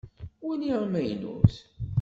Wali 0.45 0.67
amaynut! 0.79 1.51